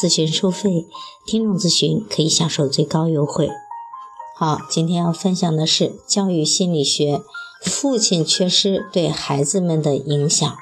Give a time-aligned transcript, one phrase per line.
[0.00, 0.88] 咨询收费，
[1.24, 3.48] 听众咨询可以享受最高优惠。
[4.36, 7.22] 好，今天要分享的是教育心理学，
[7.62, 10.56] 父亲缺失对孩子们的影响。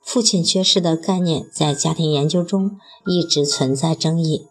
[0.00, 4.46] 父亲缺失的概念在家庭研究中一直存在争议，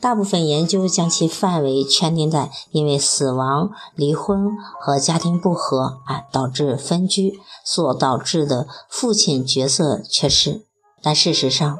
[0.00, 10.67] 大部分研究将其范围圈定在因为死亡、离婚和家庭不和啊导致分居所导致的父亲角色缺失。
[11.08, 11.78] 但事实上，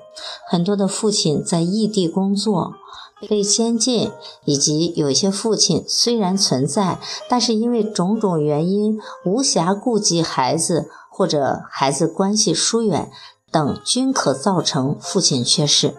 [0.48, 2.73] 很多的父亲在异地工作、
[3.29, 4.10] 被监禁，
[4.46, 6.98] 以及有些父亲虽然存在，
[7.29, 13.10] 但是因为种种原因无暇顾及孩子，或者孩子关系疏远
[13.52, 15.95] 等，均可造成父亲缺失。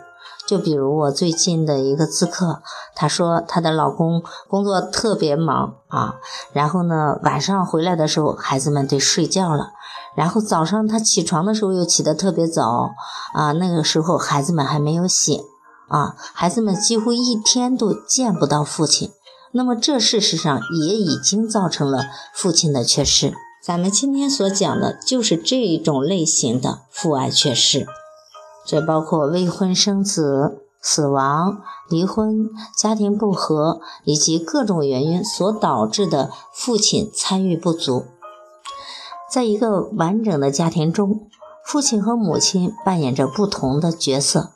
[0.48, 2.64] 就比如我最近的一个咨客，
[2.96, 6.16] 她说她的老公工作特别忙啊，
[6.52, 9.74] 然后呢晚上回来的时候，孩子们得睡觉了，
[10.16, 12.92] 然后早上他起床的时候又起得特别早
[13.34, 15.42] 啊，那个时候孩子们还没有醒
[15.88, 19.12] 啊，孩子们几乎一天都见不到父亲，
[19.54, 23.34] 那么这事实上也已经造成了父亲的缺失。
[23.64, 27.86] 咱们今天所讲的就是这一种类型的父爱缺失。
[28.66, 38.06] 这包括未婚生子、死亡、离婚、家庭不和以及各种原因所导致的父亲参与不足。
[39.32, 41.28] 在一个完整的家庭中，
[41.66, 44.52] 父亲和母亲扮演着不同的角色，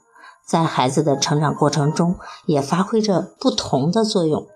[0.48, 4.48] 在孩子的成长过程中也发挥着不同的作用。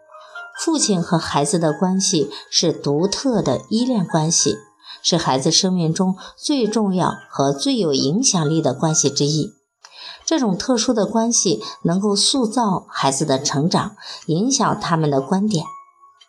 [0.60, 4.58] 父亲和孩子的关系是独特的依恋关系。
[5.04, 9.54] 是孩子生命中最重要和最有影响力的关系之一。
[10.26, 13.96] 这种特殊的关系能够塑造孩子的成长，
[14.26, 15.64] 影响他们的观点。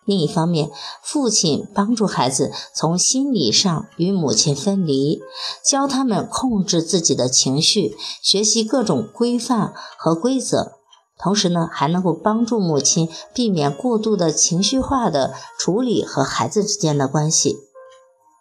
[0.09, 0.71] 另一方面，
[1.03, 5.21] 父亲帮助孩子从心理上与母亲分离，
[5.63, 10.79] 教他们控制自己的情绪，学习各种规范和规则。
[11.19, 17.59] 同时呢，还能够帮助母亲避免过度的情绪化的处理和孩子之间的关系。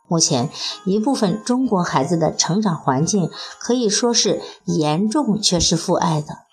[0.07, 0.49] 目前，
[0.85, 3.29] 一部分中国孩子的成长环境
[3.59, 6.46] 可以说是严重缺失父爱的，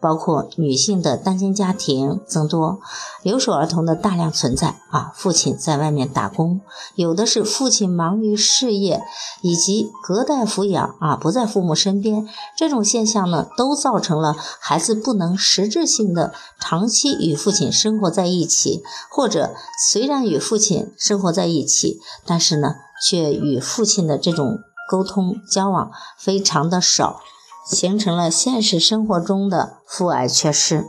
[0.00, 2.80] 包括女性的单亲家庭增多，
[3.22, 6.60] 留守儿童的大量存在啊，父亲在外面打工，
[6.94, 9.02] 有的是父亲忙于事业，
[9.42, 19.54] 以及隔代抚养啊，不在父母身边，这种现象呢，都造成了孩子不能实质性的长期与父亲生活在一起，或者
[19.90, 22.76] 虽然与父亲生活在一起，但是呢。
[23.02, 24.58] 却与父亲的这种
[24.90, 27.22] 沟通交往非常的少，
[27.66, 30.86] 形成了现实生活中的父爱缺失。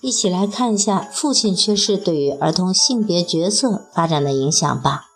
[0.00, 5.06] 一起来看一下父亲缺失对于儿童性别角色发展的影响吧。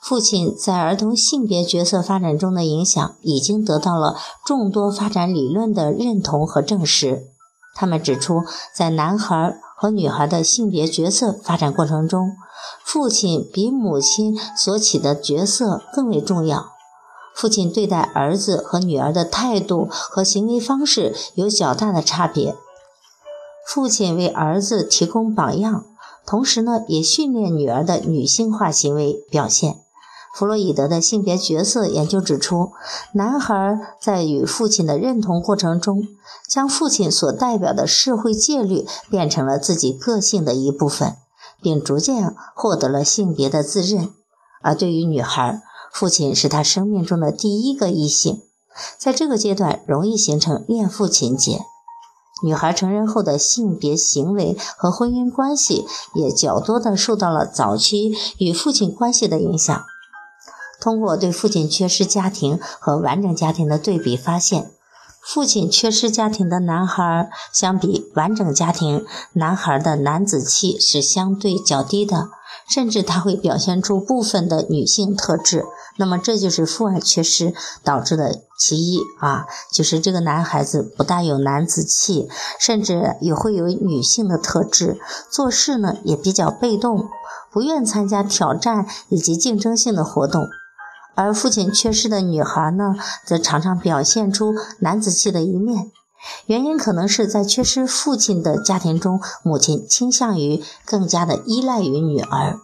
[0.00, 7.24] 父亲在儿童性别角色发展中的影响已经得到了众多发展理论的认同和证实。
[7.74, 8.44] 他们指出，
[8.74, 12.30] 在男孩和女孩的性别角色发展过程中，
[12.84, 16.75] 父亲比母亲所起的角色更为重要。
[17.36, 22.56] 父亲对待儿子和女儿的态度和行为方式有较大的差别。
[23.68, 25.84] 父亲为儿子提供榜样，
[26.24, 29.80] 同时呢，也训练女儿的女性化行为表现。
[30.34, 32.72] 弗洛伊德的性别角色研究指出，
[33.12, 36.08] 男孩在与父亲的认同过程中，
[36.48, 41.16] 将父亲所代表的社会戒律变成了自己个性的一部分，
[41.60, 44.10] 并逐渐获得了性别的自认。
[44.62, 45.62] 而对于女孩，
[45.98, 48.42] 父亲是他生命中的第一个异性，
[48.98, 51.62] 在这个阶段容易形成恋父情结。
[52.44, 59.86] 女孩成人后的性别行为和婚姻关系也较多的受到了早期与父亲关系的影响。
[60.82, 64.70] 通过对父亲缺失家庭和完整家庭的对比，发现，
[65.26, 72.28] 父亲缺失家庭的男孩相比完整家庭男孩的男子气是相对较低的，
[72.68, 75.64] 甚至他会表现出部分的女性特质。
[75.96, 77.52] 那么，这就是父爱缺失
[77.82, 82.28] 导致的其一啊，就是这个男孩子不大有男子气，
[82.60, 87.08] 甚至也会有女性的特质，做事呢也比较被动，
[87.50, 90.46] 不愿参加挑战以及竞争性的活动。
[91.16, 95.90] 而父亲缺失的女孩呢，则常常表现出男子气的一面，
[96.44, 102.58] 原因可能是在缺失父亲的家庭中，母亲倾向于更加的依赖于女儿。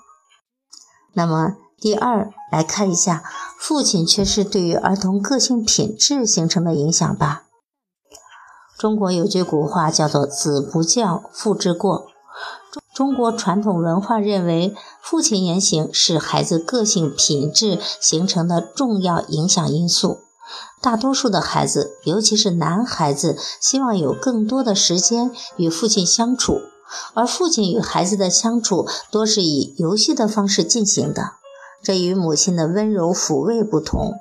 [1.15, 3.25] 那么，第二，来看一下
[3.59, 7.45] 父亲缺失对于儿童个性品质形成的影响吧。
[8.79, 12.09] 中国有句古话叫做“子不教，父之过”。
[12.95, 20.21] 中国传统文化认为，父亲言行是孩子个性品质形成的重要影响因素。
[20.83, 26.61] 大多数的孩子，尤其是男孩子，希望有更多的时间与父亲相处，
[27.15, 31.33] 而父亲与孩子的相处多是以游戏的方式进行的。
[31.83, 34.17] 这与母亲的温柔抚慰不同。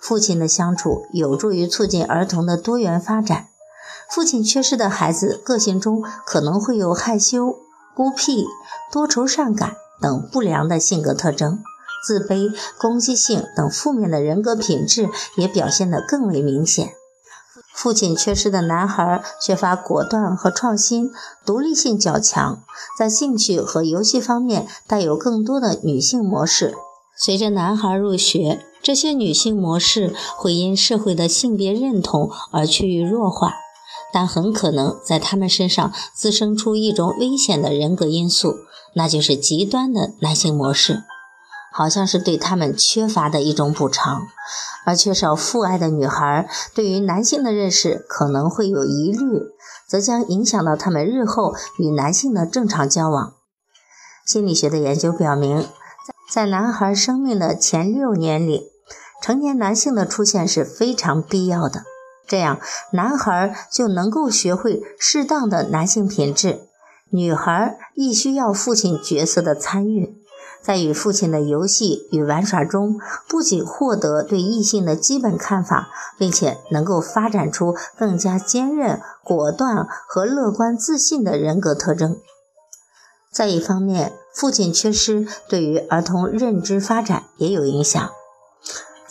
[0.00, 3.48] 父亲的相处有助于促进儿童的多元发展。
[4.08, 7.56] 父亲缺失的孩子，个性中可能会有害羞、
[7.94, 8.46] 孤僻、
[8.90, 11.62] 多愁善感等不良的性格特征。
[12.04, 16.94] 自卑、攻击性等负面的人格品质也表现得更为明显。
[17.72, 21.12] 父亲缺失的男孩缺乏果断和创新，
[21.46, 22.64] 独立性较强，
[22.98, 26.74] 在兴趣和游戏方面带有更多的女性模式。
[27.16, 33.54] 随着男孩入学，这些女性模式会因社会的性别认同而趋于弱化，
[34.12, 38.56] 但很可能在他们身上滋生出一种危险的人格因素，
[38.94, 41.04] 那就是极端的男性模式。
[41.74, 44.26] 好像是对他们缺乏的一种补偿，
[44.84, 49.40] 而缺少父爱的女孩对于男性的认识可能会有疑虑，
[49.88, 53.32] 则将影响到他们日后与男性的正常交往。
[54.26, 55.66] 心理学的研究表明，
[56.30, 58.64] 在男孩生命的前六年里，
[59.22, 61.84] 成年男性的出现是非常必要的，
[62.32, 62.60] 这样
[62.92, 66.62] 男孩就能够学会适当的男性品质，
[67.10, 70.16] 女孩亦需要父亲角色的参与。
[70.62, 72.98] 在与父亲的游戏与玩耍中，
[73.28, 82.16] 不仅获得对异性的基本看法，并且能够发展出更加坚韧、果断和乐观自信的人格特征。
[83.30, 88.10] 在一方面，父亲缺失对于儿童认知发展也有影响。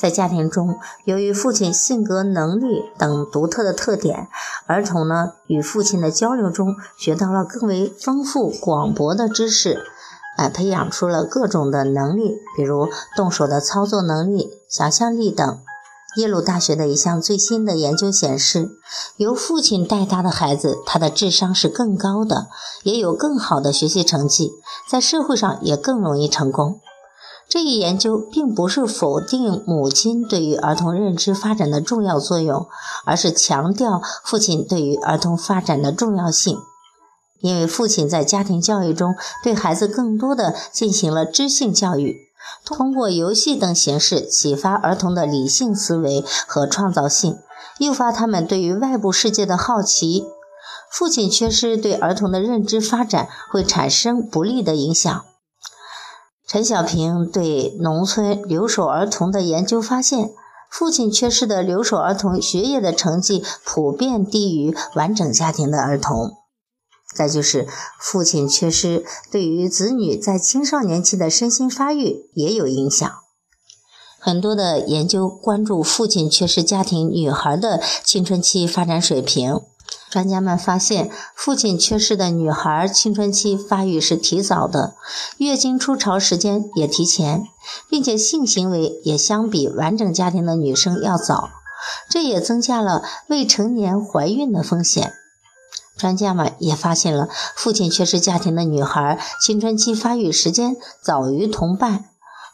[0.02, 4.28] 在家庭中，由于父亲性格、能力等独特的特点，
[4.66, 9.84] 儿童呢与父亲的交流中学到了更为丰富、广博的知识。
[10.40, 15.60] 呃，培养出了各种的能力，比如动手的操作能力、想象力等。
[16.16, 18.72] 耶鲁大学的一项最新的研究显示，
[19.18, 22.48] 由父亲带大的孩子，他的智商是更高的，
[22.82, 24.54] 也有更好的学习成绩，
[24.90, 26.82] 在社会上也更容易成功。
[27.52, 32.70] 这一研究并不是否定母亲对于儿童认知发展的重要作用，
[33.04, 36.58] 而是强调父亲对于儿童发展的重要性。
[37.42, 42.22] 因为父亲在家庭教育中对孩子更多的进行了知性教育，
[42.64, 47.38] 通过游戏等形式启发儿童的理性思维和创造性，
[47.80, 50.24] 诱发他们对于外部世界的好奇。
[50.90, 55.26] 父亲缺失对儿童的认知发展会产生不利的影响。
[56.52, 60.34] 陈小平对农村留守儿童的研究发现，
[60.70, 66.34] 父亲缺失的留守儿童学业的成绩普遍低于完整家庭的儿童。
[67.16, 67.70] 再就是
[68.02, 73.10] 父亲缺失，对于子女在青少年期的身心发育也有影响。
[74.20, 79.62] 很多的研究关注父亲缺失家庭女孩的青春期发展水平。
[80.12, 84.94] 专家们发现，父亲缺失的女孩青春期发育是提早的，
[85.38, 87.48] 月经初潮时间也提前，
[87.90, 91.50] 并且性行为也相比完整家庭的女生要早，
[92.10, 95.14] 这也增加了未成年怀孕的风险。
[95.98, 102.10] 专家们也发现了，父亲缺失家庭的女孩青春期发育时间早于同伴，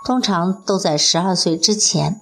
[0.05, 2.21] 通常都在十二岁之前。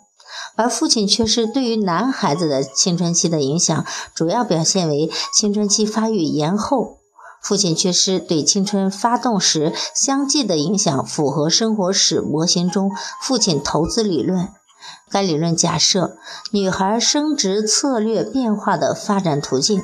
[0.55, 7.00] 而父亲缺失对于男孩子的青春期的影响，主要表现为青春期发育延后。
[7.41, 14.50] 父亲缺失对青春发动时相继的影响，符合生活史模型中父亲投资理论。
[15.12, 16.17] 该理论假设
[16.51, 19.81] 女孩生殖策略变化的发展途径。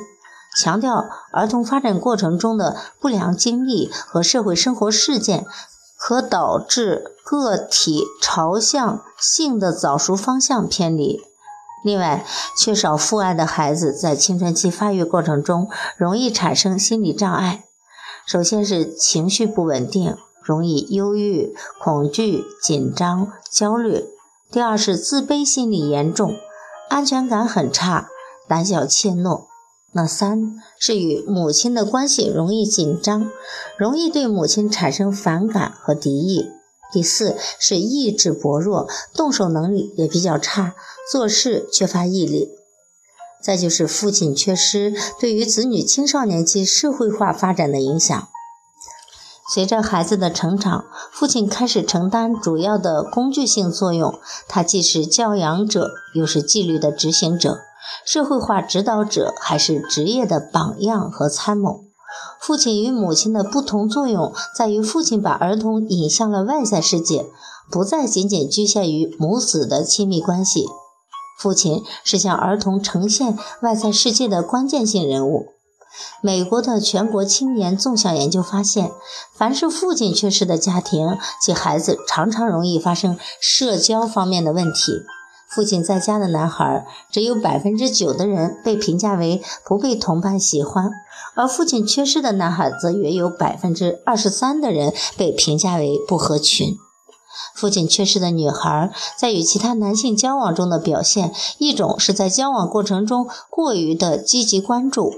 [0.54, 5.46] 强调儿童发展过程中的不良经历和社会生活事件，
[5.96, 11.22] 可导致个体朝向性的早熟方向偏离。
[11.84, 12.24] 另外，
[12.56, 17.64] 缺少父爱的孩子在青春期发育过程中容易产生心理障碍。
[18.24, 24.04] 首先是情绪不稳定，容易忧郁、恐惧、紧张、焦虑；
[24.50, 26.36] 第二是自卑心理严重，
[26.88, 28.08] 安全感很差，
[28.46, 29.46] 胆小怯懦。
[29.90, 33.28] 那三是与母亲的关系容易紧张，
[33.76, 36.52] 容易对母亲产生反感和敌意。
[36.92, 40.74] 第四是意志薄弱，动手能力也比较差，
[41.10, 42.50] 做事缺乏毅力。
[43.42, 48.28] 再就是父亲缺失对于子女青少年期社会化发展的影响。
[49.52, 57.58] 随着孩子的成长，父亲开始承担主要的工具性作用，他既是教养者，又是纪律的执行者，
[58.06, 61.84] 社会化指导者，还是职业的榜样和参谋。
[62.40, 67.26] 父亲与母亲的不同作用在于，父亲把儿童引向了外在世界，
[67.70, 70.66] 不再仅仅局限于母子的亲密关系。
[71.38, 75.46] 父亲是向儿童呈现外在世界的关键性人物。
[76.22, 78.92] 美国的全国青年纵向研究发现，
[79.34, 85.02] 凡是父亲缺失的家庭，其孩子常常容易发生社交方面的问题。
[85.54, 90.90] 父亲在家的男孩，只有百分之九的人被评价为不被同伴喜欢，
[91.34, 96.78] 而父亲缺失的男孩则约有百分之二十三的人被评价为不合群。
[97.54, 105.12] 父亲缺失的女孩在与其他男性交往中的表现，一种是在交往过程中过于的积极关注。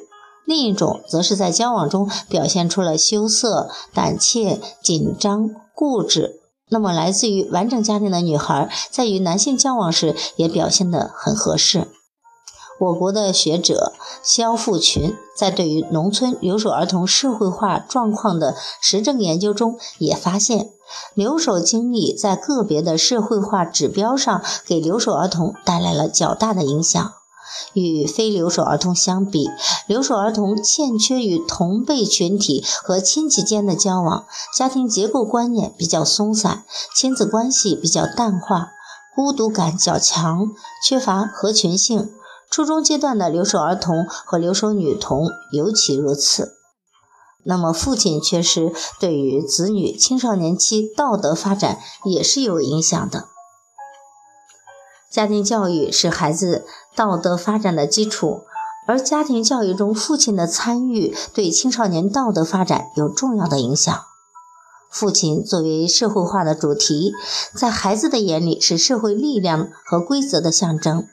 [0.44, 6.43] 另一种则是在交往中表现出了羞涩、胆怯、紧张、固执。
[6.74, 11.86] 那么，来自于完整家庭的女孩在与男性交往时也表现得很合适。
[12.80, 13.92] 我国的学者
[14.24, 20.70] 肖富群在对于农村留守儿童社会化状况的实证研究中也发现，
[21.14, 27.12] 留守经历在个别的社会化指标上给留守儿童带来了较大的影响。
[27.72, 29.48] 与非留守儿童相比，
[29.86, 38.72] 留守儿童欠缺与同辈群体和亲戚间的交往，家庭结构观念比较松散，亲子关系比较淡化，
[39.14, 40.50] 孤独感较强，
[40.86, 42.10] 缺乏合群性。
[42.50, 46.52] 初中阶段的留守儿童和留守女童尤其如此。
[47.42, 53.28] 那么，父亲缺失对于子女青少年期道德发展也是有影响的。
[55.14, 56.64] 家庭教育是孩子
[56.96, 58.40] 道德发展的基础，
[58.84, 63.96] 而家庭教育中父亲的参与对青少年道德发展有重要的影响。
[64.90, 67.12] 父亲作为社会化的主题，
[67.54, 71.06] 在孩子的眼里是社会力量和规则的象征。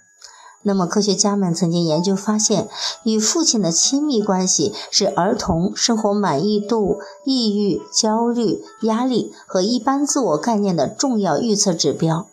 [0.63, 2.67] 那么，科学家们曾经研究发现，
[3.03, 12.25] 与父亲的亲密关系是儿童生活满意度、抑郁、焦虑、压力和一般自我概念的重要预测指标。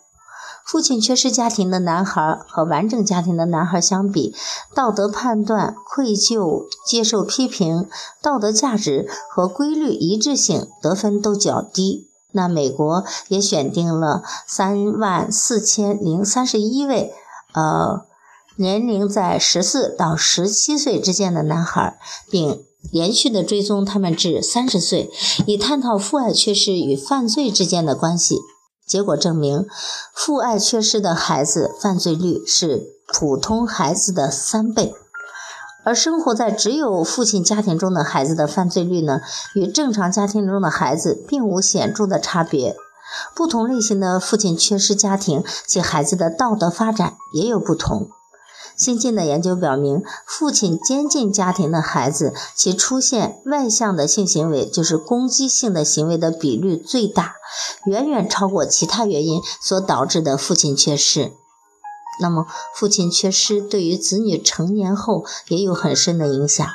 [0.69, 4.35] 父亲缺失家庭的男孩和完整家庭的男孩相比，
[4.75, 7.87] 道德判断、愧疚、接受批评、
[8.21, 12.07] 道德价值和规律一致性得分都较低。
[12.33, 17.15] 那美国也选定了三万四千零三十一位，
[17.55, 18.05] 呃，
[18.57, 21.97] 年龄在十四到十七岁之间的男孩，
[22.29, 25.09] 并连续的追踪他们至三十岁，
[25.47, 28.35] 以探讨父爱缺失与犯罪之间的关系。
[28.89, 29.67] 结果证明，
[30.15, 34.95] 父爱缺失的孩子犯罪率是普通孩子的三倍，
[35.85, 39.21] 而生活在只有父亲家庭中的孩子的犯罪率呢，
[39.53, 42.75] 与正常家庭中的孩子并无显著的差别。
[43.35, 48.09] 不同类型的父亲缺失家庭，其孩子的道德发展也有不同。
[48.79, 57.35] 新近的研究表明，父亲监禁家庭的孩子，其出现外向的性行为，就是攻击性的行为的比率最大，
[57.83, 61.33] 远远超过其他原因所导致的父亲缺失。
[62.21, 66.65] 那么，父亲缺失对于子女成年后也有很深的影响。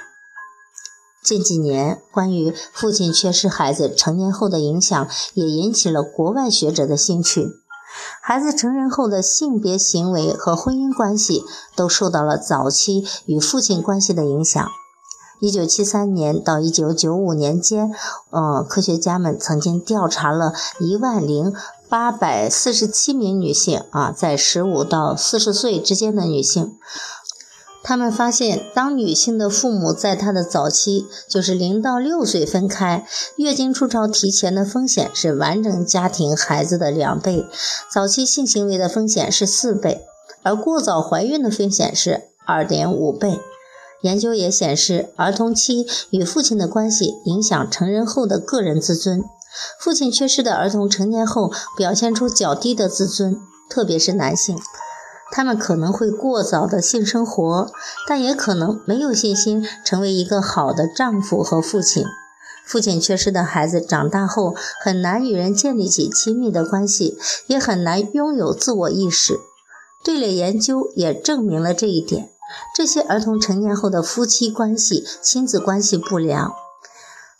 [1.23, 7.49] 近几年，关于父亲缺失孩子成年后的影响，也引起了国外学者的兴趣。
[8.21, 11.45] 孩子成人后的性别行为和婚姻关系
[11.77, 14.67] 都受到了早期与父亲关系的影响。
[15.41, 17.93] 一九七三年到一九九五年间，
[18.31, 21.53] 呃，科学家们曾经调查了一万零
[21.89, 26.79] 八百四十七名女性，啊，在十五到四十岁之间的女性。
[27.87, 37.45] 他们发现，当女性的父母在她的早期，就是零到六岁分开，月经初潮提前的风险是完整家庭孩子的两倍，
[37.93, 40.07] 早期性行为的风险是四倍，
[40.43, 43.39] 而过早怀孕的风险是二点五倍。
[44.01, 49.23] 研究也显示，儿童期与父亲的关系影响成人后的个人自尊。
[49.79, 53.39] 父亲缺失的儿童成年后表现出较低的自尊，
[53.69, 54.59] 特别是男性。
[55.31, 57.73] 他们可能会过早的性生活，
[58.07, 62.05] 但也可能没有信心成为一个好的丈夫和父亲。
[62.67, 69.39] 父亲缺失的孩子长大后很难与人建立起亲密的关系，也很难拥有自我意识。
[70.03, 72.31] 队列研究也证明了这一点。
[72.75, 76.55] 这些儿童成年后的夫妻关系、亲子关系不良。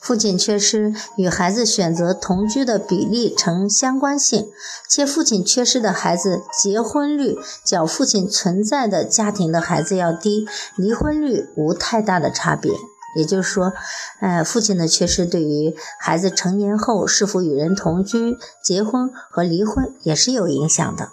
[0.05, 4.51] 父亲缺失与孩子选择同居的比例成相关性，
[4.87, 10.47] 且父亲缺失的孩子结婚率较父亲存在的家庭的孩子要低，
[10.77, 12.71] 离婚率无太大的差别。
[13.17, 13.73] 也就是说，
[14.21, 21.13] 呃，父亲的缺失对于孩子成年后是否与人同居、结婚和离婚也是有影响的。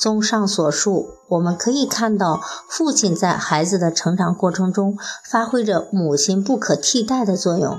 [0.00, 4.96] 综上所述，我们可以看到，父亲在孩子的成长过程中
[5.28, 7.78] 发挥着母亲不可替代的作用，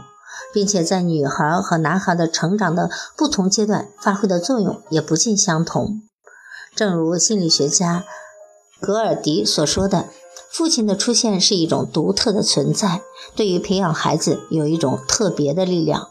[0.54, 6.04] 并且在女孩和男孩的成长的不同阶段发挥的作用也不尽相同。
[6.76, 8.06] 正如心理学家
[8.80, 10.06] 格尔迪所说的，
[10.52, 13.02] 父亲的出现是一种独特的存在，
[13.36, 16.08] 对于培养孩子有一种特别的力量。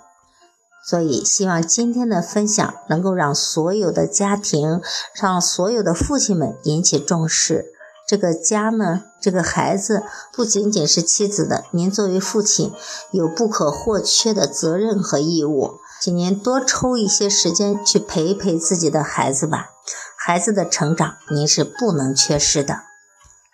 [0.91, 4.81] 所以，希望今天的分享能够让所有的家庭，
[5.15, 7.67] 让所有的父亲们引起重视。
[8.09, 12.73] 这个家呢，这个孩子不仅仅是妻子的，您作为父亲
[13.13, 15.75] 有不可或缺的责任和义务。
[16.01, 19.71] 请您多抽一些时间去陪陪自己的孩子吧，
[20.17, 22.90] 孩子的成长您是不能缺失的。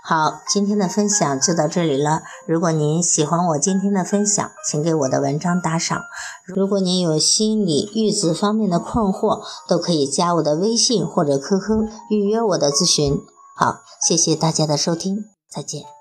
[0.09, 2.23] 好，今天的分享就到这里了。
[2.47, 6.01] 如果您喜欢我今天的分享，请给我的文章打赏。
[6.45, 13.21] 如果您有心理育子方面的困惑，都可以加我的微信或者 QQ 预约我的咨询。
[13.57, 15.96] 好，谢谢大家的收听，再见。